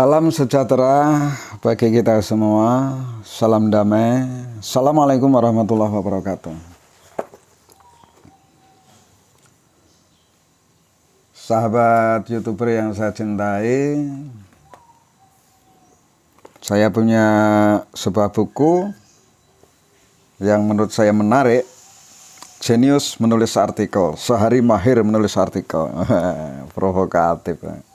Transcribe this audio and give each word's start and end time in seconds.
Salam 0.00 0.32
sejahtera 0.32 1.28
bagi 1.60 1.92
kita 1.92 2.24
semua. 2.24 2.96
Salam 3.20 3.68
damai. 3.68 4.24
Assalamualaikum 4.56 5.28
warahmatullahi 5.28 5.92
wabarakatuh. 5.92 6.56
Sahabat 11.36 12.24
youtuber 12.32 12.72
yang 12.72 12.96
saya 12.96 13.12
cintai, 13.12 14.00
saya 16.64 16.88
punya 16.88 17.26
sebuah 17.92 18.32
buku 18.32 18.96
yang 20.40 20.64
menurut 20.64 20.96
saya 20.96 21.12
menarik. 21.12 21.68
Genius 22.56 23.20
menulis 23.20 23.52
artikel, 23.52 24.16
sehari 24.16 24.64
mahir 24.64 25.04
menulis 25.04 25.36
artikel. 25.36 25.92
Provokatif. 26.72 27.89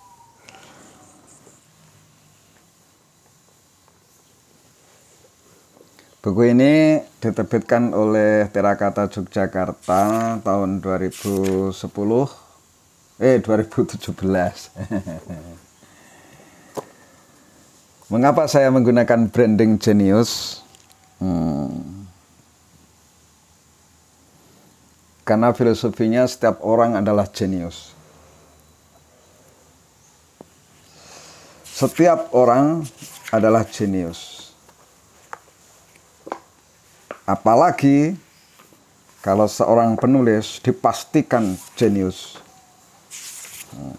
Buku 6.25 6.57
ini 6.57 7.05
diterbitkan 7.21 7.93
oleh 7.93 8.49
Terakata 8.49 9.05
Yogyakarta 9.05 10.41
tahun 10.41 10.81
2010 10.81 11.69
eh 13.21 13.37
2017. 13.45 14.09
Mengapa 18.09 18.49
saya 18.49 18.73
menggunakan 18.73 19.29
branding 19.29 19.77
Genius? 19.77 20.65
Hmm. 21.21 22.09
Karena 25.29 25.53
filosofinya 25.53 26.25
setiap 26.25 26.57
orang 26.65 26.97
adalah 26.97 27.29
jenius. 27.29 27.93
Setiap 31.69 32.33
orang 32.33 32.81
adalah 33.29 33.61
jenius. 33.69 34.34
Apalagi 37.25 38.13
kalau 39.25 39.49
seorang 39.49 39.97
penulis 39.97 40.61
dipastikan 40.61 41.57
jenius. 41.73 42.37
Hmm. 43.73 43.97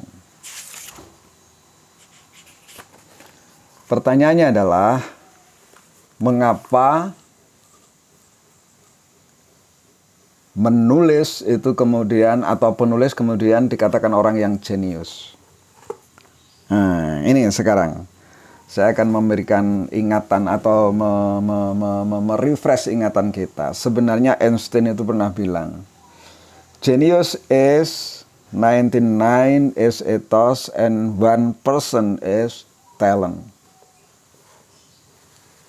Pertanyaannya 3.91 4.55
adalah 4.55 5.03
mengapa 6.23 7.15
menulis 10.57 11.45
itu 11.45 11.77
kemudian 11.77 12.41
atau 12.47 12.73
penulis 12.73 13.13
kemudian 13.13 13.69
dikatakan 13.69 14.11
orang 14.17 14.41
yang 14.41 14.57
jenius. 14.57 15.37
Nah, 16.67 17.23
ini 17.23 17.47
sekarang 17.53 18.09
saya 18.67 18.91
akan 18.93 19.09
memberikan 19.15 19.87
ingatan 19.95 20.51
atau 20.51 20.91
merefresh 22.27 22.91
me, 22.91 22.93
me, 22.93 22.99
me, 22.99 23.07
ingatan 23.07 23.31
kita. 23.31 23.71
Sebenarnya 23.71 24.35
Einstein 24.43 24.91
itu 24.91 25.07
pernah 25.07 25.31
bilang, 25.31 25.87
genius 26.83 27.39
is 27.47 28.23
99 28.51 29.79
is 29.79 30.03
ethos 30.03 30.67
and 30.75 31.15
one 31.15 31.55
person 31.63 32.19
is 32.27 32.67
talent. 32.99 33.39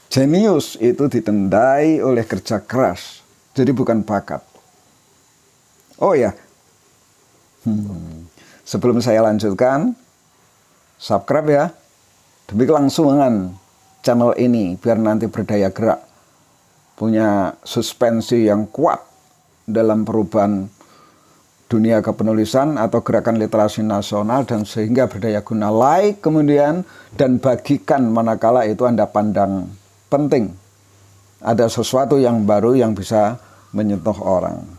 Genius 0.10 0.74
itu 0.82 1.06
ditendai 1.06 2.02
oleh 2.02 2.26
kerja 2.26 2.58
keras, 2.64 3.22
jadi 3.54 3.70
bukan 3.78 4.02
bakat. 4.02 4.42
Oh 6.02 6.18
ya, 6.18 6.34
hmm. 7.62 8.26
sebelum 8.66 8.98
saya 9.04 9.22
lanjutkan, 9.22 9.94
subscribe 10.98 11.50
ya 11.50 11.66
demi 12.48 12.64
kelangsungan 12.64 13.54
channel 14.02 14.32
ini 14.40 14.80
biar 14.80 14.98
nanti 14.98 15.28
berdaya 15.28 15.68
gerak 15.70 16.00
punya 16.96 17.54
suspensi 17.62 18.48
yang 18.48 18.66
kuat 18.72 19.04
dalam 19.68 20.08
perubahan 20.08 20.66
dunia 21.68 22.00
kepenulisan 22.00 22.80
atau 22.80 23.04
gerakan 23.04 23.36
literasi 23.36 23.84
nasional 23.84 24.48
dan 24.48 24.64
sehingga 24.64 25.12
berdaya 25.12 25.44
guna 25.44 25.68
like 25.68 26.24
kemudian 26.24 26.88
dan 27.20 27.44
bagikan 27.44 28.08
manakala 28.08 28.64
itu 28.64 28.88
Anda 28.88 29.04
pandang 29.04 29.68
penting 30.08 30.56
ada 31.44 31.68
sesuatu 31.70 32.18
yang 32.18 32.48
baru 32.48 32.74
yang 32.74 32.98
bisa 32.98 33.38
menyentuh 33.76 34.16
orang. 34.24 34.77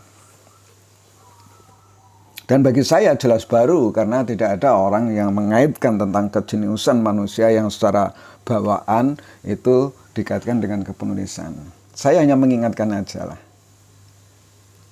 Dan 2.49 2.65
bagi 2.65 2.81
saya 2.81 3.13
jelas 3.13 3.45
baru 3.45 3.93
karena 3.93 4.25
tidak 4.25 4.57
ada 4.57 4.73
orang 4.73 5.13
yang 5.13 5.29
mengaitkan 5.37 6.01
tentang 6.01 6.33
kejeniusan 6.33 6.97
manusia 6.97 7.53
yang 7.53 7.69
secara 7.69 8.09
bawaan 8.41 9.21
itu 9.45 9.93
dikaitkan 10.17 10.57
dengan 10.57 10.81
kepenulisan. 10.81 11.53
Saya 11.93 12.25
hanya 12.25 12.33
mengingatkan 12.33 12.89
aja 12.89 13.29
lah 13.29 13.41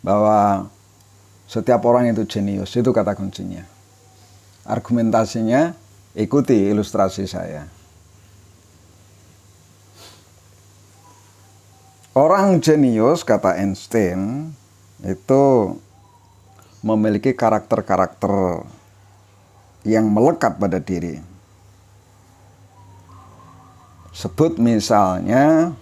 bahwa 0.06 0.70
setiap 1.50 1.82
orang 1.90 2.14
itu 2.14 2.30
jenius, 2.30 2.78
itu 2.78 2.94
kata 2.94 3.18
kuncinya. 3.18 3.66
Argumentasinya 4.70 5.74
ikuti 6.14 6.70
ilustrasi 6.70 7.26
saya. 7.26 7.66
Orang 12.14 12.62
jenius 12.62 13.26
kata 13.26 13.58
Einstein 13.58 14.54
itu 15.02 15.74
memiliki 16.88 17.36
karakter-karakter 17.36 18.64
yang 19.84 20.08
melekat 20.08 20.56
pada 20.56 20.80
diri. 20.80 21.20
Sebut 24.16 24.56
misalnya 24.58 25.76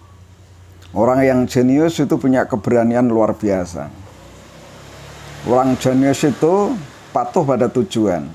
orang 0.92 1.22
yang 1.22 1.40
jenius 1.46 2.02
itu 2.02 2.18
punya 2.18 2.44
keberanian 2.44 3.06
luar 3.06 3.32
biasa. 3.32 3.88
Orang 5.46 5.78
jenius 5.78 6.26
itu 6.26 6.74
patuh 7.14 7.46
pada 7.46 7.70
tujuan. 7.70 8.26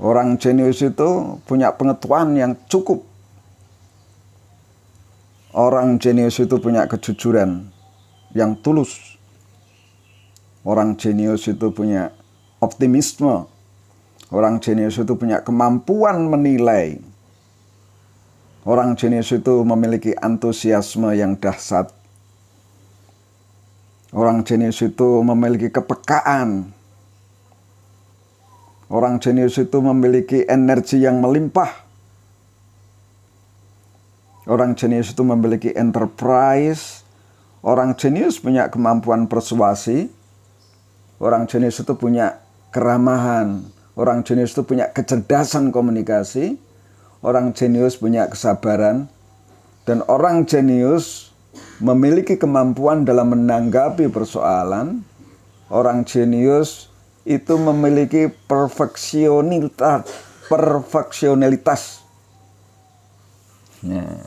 Orang 0.00 0.36
jenius 0.40 0.80
itu 0.80 1.40
punya 1.44 1.72
pengetahuan 1.72 2.32
yang 2.36 2.52
cukup. 2.68 3.04
Orang 5.50 5.98
jenius 5.98 6.38
itu 6.38 6.56
punya 6.62 6.86
kejujuran 6.86 7.66
yang 8.32 8.54
tulus. 8.62 9.19
Orang 10.60 11.00
jenius 11.00 11.48
itu 11.48 11.72
punya 11.72 12.12
optimisme. 12.60 13.48
Orang 14.30 14.60
jenius 14.60 15.00
itu 15.00 15.16
punya 15.16 15.40
kemampuan 15.40 16.28
menilai. 16.28 17.00
Orang 18.62 18.92
jenius 18.94 19.32
itu 19.32 19.64
memiliki 19.64 20.12
antusiasme 20.12 21.16
yang 21.16 21.40
dahsyat. 21.40 21.90
Orang 24.12 24.44
jenius 24.44 24.84
itu 24.84 25.24
memiliki 25.24 25.72
kepekaan. 25.72 26.76
Orang 28.90 29.22
jenius 29.22 29.56
itu 29.56 29.78
memiliki 29.80 30.44
energi 30.44 31.00
yang 31.00 31.22
melimpah. 31.22 31.88
Orang 34.50 34.74
jenius 34.74 35.14
itu 35.14 35.22
memiliki 35.22 35.70
enterprise. 35.72 37.06
Orang 37.62 37.94
jenius 37.94 38.42
punya 38.42 38.66
kemampuan 38.66 39.30
persuasi. 39.30 40.19
Orang 41.20 41.44
jenius 41.44 41.84
itu 41.84 41.92
punya 42.00 42.40
keramahan. 42.72 43.60
Orang 43.92 44.24
jenius 44.24 44.56
itu 44.56 44.64
punya 44.64 44.88
kecerdasan 44.88 45.68
komunikasi. 45.68 46.56
Orang 47.20 47.52
jenius 47.52 48.00
punya 48.00 48.24
kesabaran. 48.32 49.04
Dan 49.84 50.00
orang 50.08 50.48
jenius 50.48 51.28
memiliki 51.76 52.40
kemampuan 52.40 53.04
dalam 53.04 53.36
menanggapi 53.36 54.08
persoalan. 54.08 55.04
Orang 55.68 56.08
jenius 56.08 56.88
itu 57.28 57.52
memiliki 57.60 58.32
perfeksionalitas. 58.48 60.08
Perfeksionalitas. 60.48 62.00
Nah, 63.84 64.24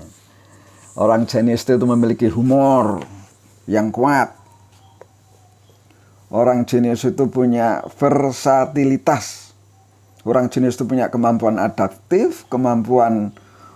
orang 0.93 1.25
jenius 1.25 1.65
itu 1.65 1.85
memiliki 1.89 2.29
humor 2.29 3.01
yang 3.65 3.89
kuat 3.89 4.42
Orang 6.33 6.65
jenius 6.65 7.05
itu 7.05 7.29
punya 7.29 7.85
versatilitas. 7.93 9.53
Orang 10.25 10.49
jenius 10.49 10.81
itu 10.81 10.89
punya 10.89 11.13
kemampuan 11.13 11.61
adaptif, 11.61 12.49
kemampuan 12.49 13.29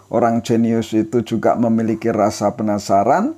orang 0.09 0.41
jenius 0.41 0.89
itu 0.97 1.21
juga 1.21 1.53
memiliki 1.53 2.09
rasa 2.09 2.49
penasaran, 2.57 3.37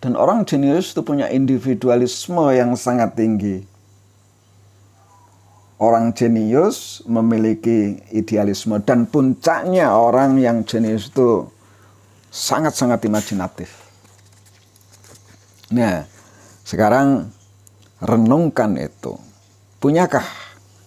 dan 0.00 0.16
orang 0.16 0.48
jenius 0.48 0.96
itu 0.96 1.04
punya 1.04 1.28
individualisme 1.28 2.48
yang 2.56 2.72
sangat 2.80 3.12
tinggi. 3.12 3.68
Orang 5.76 6.16
jenius 6.16 7.04
memiliki 7.04 8.00
idealisme 8.08 8.80
dan 8.80 9.04
puncaknya 9.04 9.92
orang 9.92 10.40
yang 10.40 10.64
jenius 10.64 11.12
itu 11.12 11.44
sangat-sangat 12.32 13.04
imajinatif. 13.04 13.68
Nah, 15.76 16.08
sekarang 16.64 17.35
renungkan 18.00 18.76
itu. 18.76 19.16
Punyakah 19.80 20.24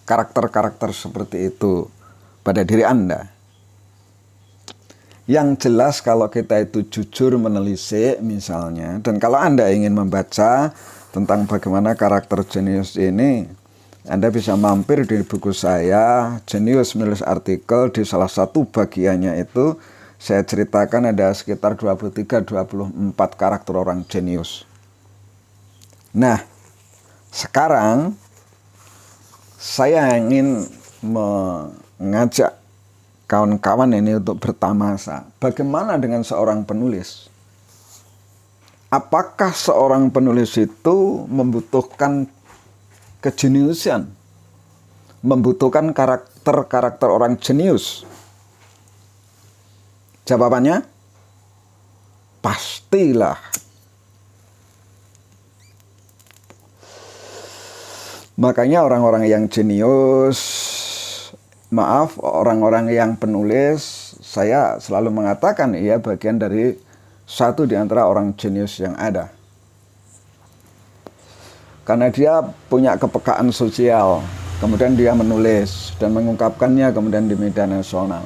karakter-karakter 0.06 0.90
seperti 0.90 1.50
itu 1.54 1.86
pada 2.42 2.66
diri 2.66 2.82
Anda? 2.82 3.30
Yang 5.30 5.70
jelas 5.70 6.02
kalau 6.02 6.26
kita 6.26 6.58
itu 6.58 6.82
jujur 6.90 7.38
menelisik 7.38 8.18
misalnya, 8.18 8.98
dan 8.98 9.22
kalau 9.22 9.38
Anda 9.38 9.70
ingin 9.70 9.94
membaca 9.94 10.74
tentang 11.14 11.46
bagaimana 11.46 11.94
karakter 11.94 12.42
jenius 12.42 12.98
ini, 12.98 13.46
Anda 14.10 14.26
bisa 14.34 14.58
mampir 14.58 15.06
di 15.06 15.22
buku 15.22 15.54
saya, 15.54 16.34
Jenius 16.50 16.98
menulis 16.98 17.22
artikel, 17.22 17.94
di 17.94 18.02
salah 18.02 18.26
satu 18.26 18.66
bagiannya 18.66 19.38
itu 19.38 19.78
saya 20.18 20.42
ceritakan 20.42 21.14
ada 21.14 21.30
sekitar 21.30 21.78
23-24 21.78 23.14
karakter 23.38 23.74
orang 23.78 24.02
jenius. 24.10 24.66
Nah, 26.10 26.42
sekarang 27.30 28.18
saya 29.54 30.18
ingin 30.18 30.66
mengajak 31.00 32.58
kawan-kawan 33.30 33.94
ini 33.94 34.18
untuk 34.18 34.42
bertamasa. 34.42 35.30
Bagaimana 35.38 35.94
dengan 35.94 36.26
seorang 36.26 36.66
penulis? 36.66 37.30
Apakah 38.90 39.54
seorang 39.54 40.10
penulis 40.10 40.58
itu 40.58 41.22
membutuhkan 41.30 42.26
kejeniusan? 43.22 44.10
Membutuhkan 45.22 45.94
karakter-karakter 45.94 47.06
orang 47.06 47.38
jenius? 47.38 48.02
Jawabannya, 50.26 50.82
pastilah. 52.42 53.38
Makanya 58.40 58.88
orang-orang 58.88 59.28
yang 59.28 59.44
jenius 59.52 60.40
maaf 61.68 62.16
orang-orang 62.18 62.88
yang 62.88 63.12
penulis 63.14 64.16
saya 64.24 64.80
selalu 64.80 65.12
mengatakan 65.12 65.76
ia 65.76 66.00
bagian 66.00 66.40
dari 66.40 66.72
satu 67.28 67.68
di 67.68 67.76
antara 67.76 68.08
orang 68.08 68.32
jenius 68.34 68.80
yang 68.80 68.96
ada. 68.96 69.28
Karena 71.84 72.08
dia 72.08 72.40
punya 72.72 72.96
kepekaan 72.96 73.52
sosial, 73.52 74.24
kemudian 74.56 74.96
dia 74.96 75.12
menulis 75.12 75.92
dan 76.00 76.16
mengungkapkannya 76.16 76.96
kemudian 76.96 77.28
di 77.28 77.36
media 77.36 77.68
nasional. 77.68 78.24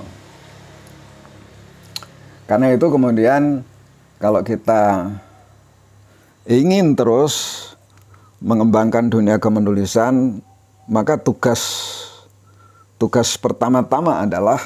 Karena 2.46 2.70
itu 2.70 2.86
kemudian 2.86 3.66
kalau 4.22 4.46
kita 4.46 5.10
ingin 6.46 6.94
terus 6.94 7.73
mengembangkan 8.44 9.08
dunia 9.08 9.40
kemenulisan, 9.40 10.44
maka 10.84 11.16
tugas 11.16 11.64
tugas 13.00 13.40
pertama-tama 13.40 14.20
adalah 14.20 14.60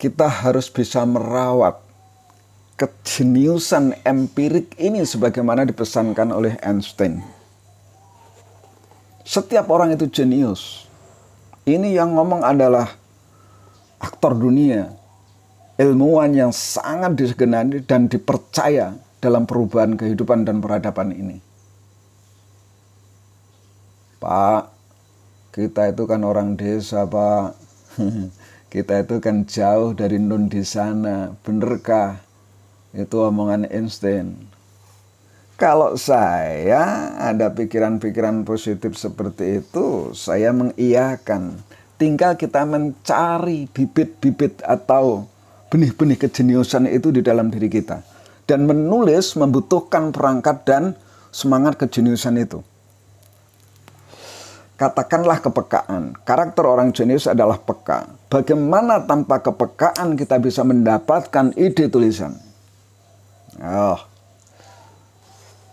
kita 0.00 0.24
harus 0.24 0.72
bisa 0.72 1.04
merawat 1.04 1.76
kejeniusan 2.80 3.92
empirik 4.08 4.72
ini 4.80 5.04
sebagaimana 5.04 5.68
dipesankan 5.68 6.32
oleh 6.32 6.56
Einstein. 6.64 7.20
Setiap 9.22 9.68
orang 9.68 9.92
itu 9.94 10.08
jenius. 10.08 10.88
Ini 11.62 11.94
yang 11.94 12.18
ngomong 12.18 12.42
adalah 12.42 12.90
aktor 14.02 14.34
dunia, 14.34 14.90
ilmuwan 15.78 16.34
yang 16.34 16.50
sangat 16.50 17.14
disegani 17.14 17.84
dan 17.86 18.10
dipercaya 18.10 18.98
dalam 19.22 19.46
perubahan 19.46 19.94
kehidupan 19.94 20.42
dan 20.42 20.58
peradaban 20.58 21.14
ini. 21.14 21.51
Pak, 24.22 24.70
kita 25.50 25.90
itu 25.90 26.06
kan 26.06 26.22
orang 26.22 26.54
desa 26.54 27.10
pak. 27.10 27.58
Kita 28.72 29.04
itu 29.04 29.20
kan 29.20 29.44
jauh 29.44 29.92
dari 29.92 30.16
nun 30.16 30.48
di 30.48 30.64
sana. 30.64 31.34
Benerkah 31.44 32.22
itu 32.96 33.20
omongan 33.20 33.68
Einstein? 33.68 34.48
Kalau 35.60 35.98
saya 36.00 37.12
ada 37.20 37.52
pikiran-pikiran 37.52 38.48
positif 38.48 38.96
seperti 38.96 39.60
itu 39.60 40.16
saya 40.16 40.56
mengiyakan. 40.56 41.60
Tinggal 42.00 42.40
kita 42.40 42.64
mencari 42.64 43.68
bibit-bibit 43.68 44.64
atau 44.64 45.28
benih-benih 45.68 46.16
kejeniusan 46.16 46.88
itu 46.88 47.12
di 47.12 47.20
dalam 47.20 47.52
diri 47.52 47.68
kita. 47.68 48.00
Dan 48.48 48.64
menulis 48.64 49.36
membutuhkan 49.36 50.16
perangkat 50.16 50.64
dan 50.64 50.96
semangat 51.28 51.76
kejeniusan 51.76 52.40
itu 52.40 52.64
katakanlah 54.76 55.38
kepekaan. 55.38 56.16
Karakter 56.26 56.64
orang 56.66 56.90
jenius 56.90 57.30
adalah 57.30 57.60
peka. 57.60 58.08
Bagaimana 58.32 59.04
tanpa 59.04 59.40
kepekaan 59.44 60.16
kita 60.16 60.40
bisa 60.40 60.64
mendapatkan 60.64 61.52
ide 61.54 61.86
tulisan? 61.92 62.34
Oh. 63.60 64.00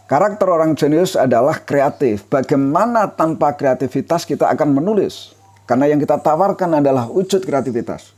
Karakter 0.09 0.49
orang 0.49 0.73
jenius 0.73 1.13
adalah 1.13 1.61
kreatif. 1.61 2.25
Bagaimana 2.25 3.05
tanpa 3.13 3.53
kreativitas 3.53 4.25
kita 4.25 4.49
akan 4.49 4.73
menulis? 4.73 5.37
Karena 5.69 5.85
yang 5.85 6.01
kita 6.01 6.17
tawarkan 6.17 6.81
adalah 6.81 7.05
wujud 7.05 7.45
kreativitas. 7.45 8.17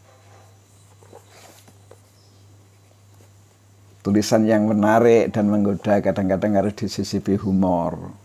Tulisan 4.01 4.48
yang 4.48 4.66
menarik 4.66 5.36
dan 5.36 5.51
menggoda 5.51 6.00
kadang-kadang 6.00 6.57
harus 6.57 6.74
disisipi 6.74 7.36
humor. 7.36 8.16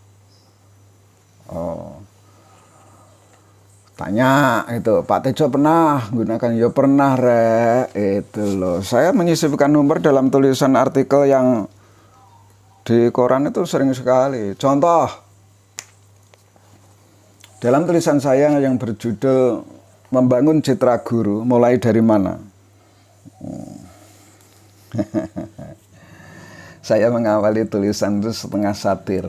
Tanya 3.96 4.62
itu 4.76 5.00
Pak 5.02 5.24
Tejo 5.24 5.48
pernah? 5.48 6.04
Gunakan 6.12 6.52
ya 6.52 6.68
pernah 6.68 7.16
re 7.16 7.88
itu 7.96 8.44
loh. 8.60 8.84
Saya 8.84 9.16
menyisipkan 9.16 9.72
nomor 9.72 10.04
dalam 10.04 10.28
tulisan 10.28 10.76
artikel 10.76 11.24
yang 11.24 11.64
di 12.84 13.08
koran 13.10 13.48
itu 13.48 13.64
sering 13.64 13.90
sekali. 13.96 14.52
Contoh 14.54 15.08
dalam 17.58 17.88
tulisan 17.88 18.20
saya 18.20 18.52
yang 18.60 18.76
berjudul 18.76 19.64
membangun 20.12 20.60
citra 20.60 21.00
guru 21.02 21.42
mulai 21.42 21.80
dari 21.80 22.04
mana? 22.04 22.38
Saya 26.86 27.10
mengawali 27.10 27.66
tulisan 27.66 28.22
itu 28.22 28.30
setengah 28.30 28.70
satir 28.70 29.26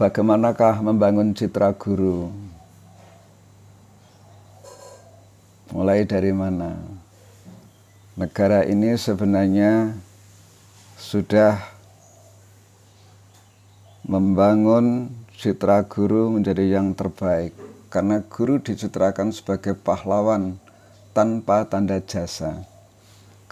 bagaimanakah 0.00 0.80
membangun 0.80 1.36
citra 1.36 1.76
guru? 1.76 2.32
Mulai 5.76 6.08
dari 6.08 6.32
mana? 6.32 6.72
Negara 8.16 8.64
ini 8.64 8.96
sebenarnya 8.96 9.92
sudah 10.96 11.60
membangun 14.08 15.12
citra 15.36 15.84
guru 15.84 16.32
menjadi 16.32 16.80
yang 16.80 16.96
terbaik 16.96 17.52
karena 17.92 18.24
guru 18.24 18.56
dicitrakan 18.56 19.36
sebagai 19.36 19.76
pahlawan 19.76 20.56
tanpa 21.12 21.68
tanda 21.68 22.00
jasa. 22.00 22.64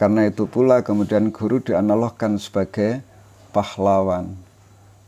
Karena 0.00 0.25
itu 0.25 0.49
pula 0.49 0.81
kemudian 0.81 1.28
guru 1.28 1.61
dianalogkan 1.61 2.40
sebagai 2.40 3.05
pahlawan 3.52 4.48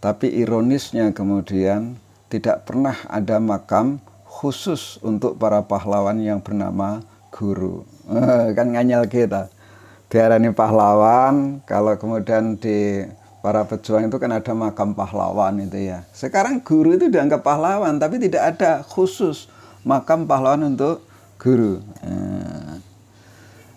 tapi 0.01 0.33
ironisnya 0.33 1.13
kemudian 1.13 2.01
tidak 2.33 2.65
pernah 2.65 2.97
ada 3.05 3.37
makam 3.37 4.01
khusus 4.25 4.97
untuk 5.05 5.37
para 5.37 5.61
pahlawan 5.61 6.17
yang 6.25 6.41
bernama 6.41 7.05
guru. 7.29 7.85
kan 8.57 8.67
nganyal 8.73 9.05
kita. 9.05 9.53
Diarani 10.11 10.51
pahlawan, 10.51 11.63
kalau 11.69 11.95
kemudian 11.95 12.59
di 12.59 13.07
para 13.45 13.63
pejuang 13.63 14.11
itu 14.11 14.17
kan 14.19 14.33
ada 14.35 14.53
makam 14.57 14.97
pahlawan 14.97 15.61
itu 15.63 15.93
ya. 15.93 16.03
Sekarang 16.11 16.59
guru 16.65 16.99
itu 16.99 17.07
dianggap 17.13 17.45
pahlawan, 17.47 18.01
tapi 18.01 18.19
tidak 18.19 18.57
ada 18.57 18.83
khusus 18.83 19.47
makam 19.87 20.27
pahlawan 20.27 20.75
untuk 20.75 21.05
guru. 21.39 21.79
Eh, 22.03 22.75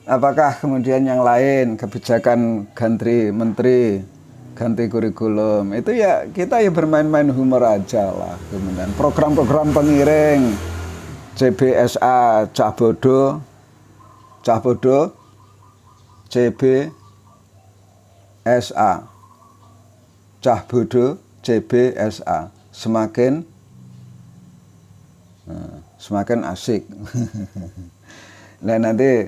apakah 0.07 0.57
kemudian 0.63 1.05
yang 1.05 1.21
lain 1.21 1.75
kebijakan 1.77 2.65
ganti 2.73 3.29
menteri 3.29 4.12
ganti 4.53 4.85
kurikulum. 4.89 5.73
Itu 5.73 5.91
ya 5.93 6.29
kita 6.29 6.61
ya 6.61 6.69
bermain-main 6.69 7.29
humor 7.33 7.65
aja 7.65 8.13
lah 8.13 8.37
kemudian 8.53 8.93
program-program 8.95 9.73
pengiring 9.73 10.53
CBSA 11.33 12.49
cah 12.53 12.71
bodoh 12.77 13.41
cah 14.45 14.61
bodoh 14.61 15.09
CBSA 16.29 16.93
cah 20.41 20.61
bodoh 20.69 21.17
CBSA 21.41 22.53
semakin 22.69 23.41
nah, 25.49 25.81
semakin 25.97 26.39
asik. 26.47 26.85
Nah 28.63 28.79
nanti 28.79 29.27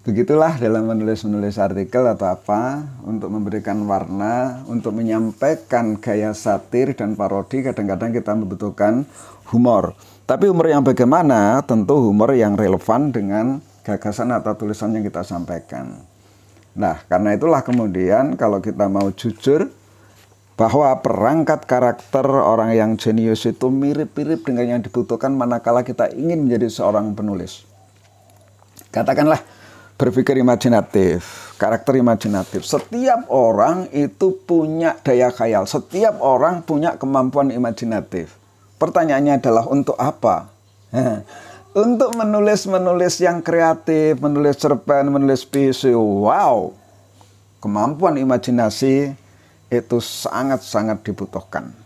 Begitulah 0.00 0.56
dalam 0.56 0.88
menulis-menulis 0.88 1.60
artikel 1.60 2.00
atau 2.08 2.32
apa 2.32 2.88
untuk 3.04 3.28
memberikan 3.28 3.76
warna, 3.84 4.64
untuk 4.64 4.96
menyampaikan 4.96 6.00
gaya 6.00 6.32
satir 6.32 6.96
dan 6.96 7.12
parodi 7.12 7.60
kadang-kadang 7.60 8.08
kita 8.08 8.32
membutuhkan 8.32 9.04
humor. 9.52 9.92
Tapi 10.24 10.48
humor 10.48 10.72
yang 10.72 10.80
bagaimana? 10.80 11.60
Tentu 11.68 12.00
humor 12.00 12.32
yang 12.32 12.56
relevan 12.56 13.12
dengan 13.12 13.60
gagasan 13.84 14.32
atau 14.32 14.56
tulisan 14.56 14.96
yang 14.96 15.04
kita 15.04 15.20
sampaikan. 15.20 16.00
Nah, 16.72 17.04
karena 17.04 17.36
itulah 17.36 17.60
kemudian 17.60 18.40
kalau 18.40 18.64
kita 18.64 18.88
mau 18.88 19.12
jujur 19.12 19.68
bahwa 20.56 20.96
perangkat 21.04 21.68
karakter 21.68 22.24
orang 22.24 22.72
yang 22.72 22.96
jenius 22.96 23.44
itu 23.44 23.68
mirip-mirip 23.68 24.48
dengan 24.48 24.64
yang 24.64 24.80
dibutuhkan 24.80 25.36
manakala 25.36 25.84
kita 25.84 26.08
ingin 26.16 26.48
menjadi 26.48 26.72
seorang 26.72 27.12
penulis. 27.12 27.68
Katakanlah 28.88 29.59
berpikir 30.00 30.40
imajinatif, 30.40 31.52
karakter 31.60 32.00
imajinatif. 32.00 32.64
Setiap 32.64 33.28
orang 33.28 33.84
itu 33.92 34.32
punya 34.48 34.96
daya 35.04 35.28
khayal, 35.28 35.68
setiap 35.68 36.16
orang 36.24 36.64
punya 36.64 36.96
kemampuan 36.96 37.52
imajinatif. 37.52 38.32
Pertanyaannya 38.80 39.36
adalah 39.36 39.68
untuk 39.68 40.00
apa? 40.00 40.48
untuk 41.76 42.16
menulis-menulis 42.16 43.20
yang 43.20 43.44
kreatif, 43.44 44.16
menulis 44.24 44.56
cerpen, 44.56 45.12
menulis 45.12 45.44
puisi. 45.44 45.92
Wow, 45.92 46.72
kemampuan 47.60 48.16
imajinasi 48.16 49.12
itu 49.68 49.98
sangat-sangat 50.00 51.04
dibutuhkan. 51.04 51.76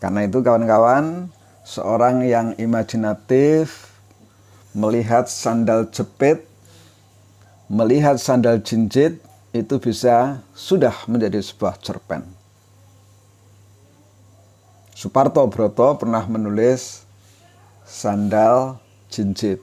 Karena 0.00 0.24
itu 0.24 0.40
kawan-kawan, 0.40 1.28
seorang 1.68 2.24
yang 2.24 2.56
imajinatif 2.56 3.89
melihat 4.76 5.26
sandal 5.26 5.90
jepit, 5.90 6.46
melihat 7.66 8.18
sandal 8.18 8.62
jinjit, 8.62 9.18
itu 9.50 9.74
bisa 9.82 10.46
sudah 10.54 10.94
menjadi 11.10 11.42
sebuah 11.42 11.74
cerpen. 11.82 12.22
Suparto 14.94 15.42
Broto 15.48 15.96
pernah 15.96 16.22
menulis 16.28 17.02
sandal 17.88 18.78
jinjit. 19.10 19.58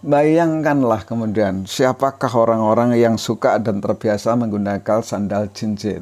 Bayangkanlah 0.00 1.04
kemudian 1.04 1.68
siapakah 1.68 2.32
orang-orang 2.32 2.96
yang 2.96 3.20
suka 3.20 3.60
dan 3.60 3.84
terbiasa 3.84 4.32
menggunakan 4.32 5.04
sandal 5.04 5.52
jinjit. 5.52 6.00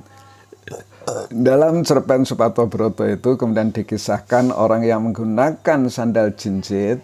Dalam 1.28 1.84
cerpen 1.84 2.28
Supato 2.28 2.68
Broto 2.68 3.06
itu 3.08 3.36
kemudian 3.38 3.72
dikisahkan 3.72 4.52
orang 4.52 4.84
yang 4.84 5.08
menggunakan 5.08 5.88
sandal 5.88 6.36
jinjit, 6.36 7.00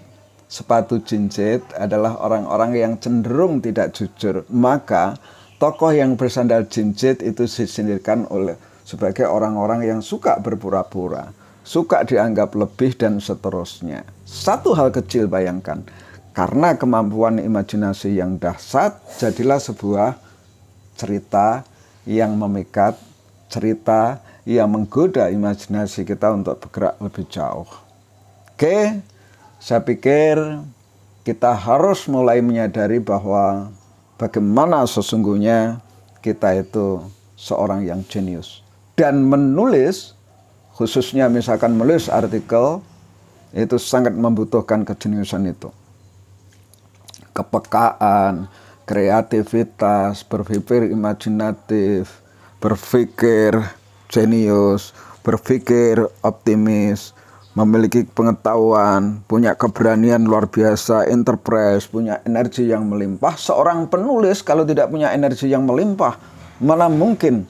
sepatu 0.49 1.01
jinjit 1.01 1.65
adalah 1.75 2.21
orang-orang 2.21 2.77
yang 2.77 2.93
cenderung 3.01 3.65
tidak 3.65 3.97
jujur. 3.97 4.45
Maka 4.53 5.17
tokoh 5.57 5.93
yang 5.93 6.15
bersandal 6.21 6.69
jinjit 6.69 7.25
itu 7.25 7.49
disindirkan 7.49 8.29
oleh 8.29 8.61
sebagai 8.85 9.25
orang-orang 9.25 9.89
yang 9.89 10.01
suka 10.05 10.37
berpura-pura 10.37 11.45
suka 11.65 12.05
dianggap 12.05 12.53
lebih 12.55 12.95
dan 12.95 13.19
seterusnya. 13.19 14.05
Satu 14.29 14.77
hal 14.77 14.93
kecil 14.93 15.27
bayangkan, 15.27 15.81
karena 16.37 16.77
kemampuan 16.77 17.41
imajinasi 17.41 18.21
yang 18.21 18.37
dahsyat, 18.37 19.01
jadilah 19.17 19.59
sebuah 19.59 20.21
cerita 20.95 21.65
yang 22.05 22.37
memikat, 22.37 23.01
cerita 23.49 24.21
yang 24.45 24.73
menggoda 24.73 25.33
imajinasi 25.33 26.05
kita 26.05 26.33
untuk 26.33 26.61
bergerak 26.61 27.01
lebih 27.01 27.25
jauh. 27.29 27.69
Oke, 28.55 29.01
saya 29.61 29.81
pikir 29.81 30.61
kita 31.25 31.57
harus 31.57 32.05
mulai 32.07 32.45
menyadari 32.45 33.01
bahwa 33.01 33.73
bagaimana 34.21 34.85
sesungguhnya 34.85 35.81
kita 36.21 36.61
itu 36.61 37.01
seorang 37.37 37.85
yang 37.85 38.05
jenius. 38.07 38.61
Dan 38.95 39.27
menulis 39.27 40.15
khususnya 40.75 41.27
misalkan 41.27 41.75
menulis 41.75 42.07
artikel 42.11 42.83
itu 43.55 43.79
sangat 43.79 44.15
membutuhkan 44.15 44.83
kejeniusan 44.83 45.47
itu 45.51 45.71
kepekaan 47.35 48.47
kreativitas 48.87 50.23
berpikir 50.23 50.89
imajinatif 50.95 52.24
berpikir 52.65 53.61
jenius 54.09 54.97
berpikir 55.21 56.01
optimis 56.21 57.13
memiliki 57.55 58.03
pengetahuan, 58.05 59.23
punya 59.31 59.55
keberanian 59.55 60.27
luar 60.27 60.51
biasa, 60.51 61.07
enterprise, 61.07 61.87
punya 61.87 62.19
energi 62.27 62.67
yang 62.67 62.91
melimpah. 62.91 63.39
Seorang 63.39 63.87
penulis 63.87 64.43
kalau 64.43 64.67
tidak 64.67 64.91
punya 64.91 65.15
energi 65.15 65.47
yang 65.47 65.63
melimpah, 65.63 66.19
mana 66.59 66.91
mungkin 66.91 67.47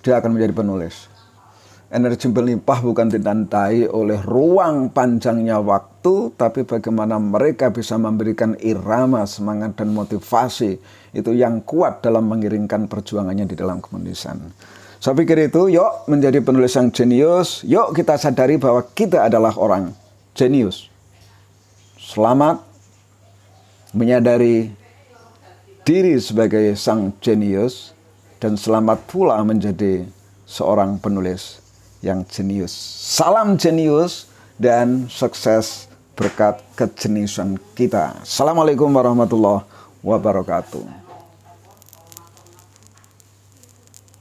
dia 0.00 0.16
akan 0.16 0.36
menjadi 0.36 0.52
penulis 0.56 1.12
energi 1.92 2.30
berlimpah 2.30 2.80
bukan 2.80 3.12
ditandai 3.12 3.88
oleh 3.88 4.20
ruang 4.24 4.88
panjangnya 4.92 5.60
waktu, 5.60 6.32
tapi 6.36 6.64
bagaimana 6.64 7.20
mereka 7.20 7.68
bisa 7.68 8.00
memberikan 8.00 8.56
irama, 8.60 9.26
semangat, 9.28 9.76
dan 9.76 9.92
motivasi 9.92 10.78
itu 11.12 11.30
yang 11.32 11.60
kuat 11.62 12.00
dalam 12.00 12.28
mengiringkan 12.28 12.88
perjuangannya 12.88 13.44
di 13.44 13.56
dalam 13.56 13.80
kemenulisan. 13.84 14.40
Saya 15.00 15.12
pikir 15.16 15.48
itu, 15.52 15.68
yuk 15.68 16.08
menjadi 16.08 16.40
penulis 16.40 16.72
yang 16.72 16.88
jenius, 16.88 17.60
yuk 17.68 17.92
kita 17.92 18.16
sadari 18.16 18.56
bahwa 18.56 18.80
kita 18.96 19.28
adalah 19.28 19.52
orang 19.60 19.92
jenius. 20.32 20.88
Selamat 22.00 22.64
menyadari 23.92 24.72
diri 25.84 26.16
sebagai 26.16 26.72
sang 26.76 27.12
jenius, 27.20 27.92
dan 28.40 28.60
selamat 28.60 29.08
pula 29.08 29.40
menjadi 29.40 30.04
seorang 30.44 31.00
penulis 31.00 31.63
yang 32.04 32.28
jenius. 32.28 32.76
Salam 33.00 33.56
jenius 33.56 34.28
dan 34.60 35.08
sukses 35.08 35.88
berkat 36.12 36.60
kejeniusan 36.76 37.56
kita. 37.72 38.20
Assalamualaikum 38.20 38.92
warahmatullahi 38.92 39.64
wabarakatuh. 40.04 41.03